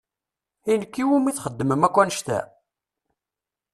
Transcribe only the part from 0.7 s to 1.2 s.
I nekk i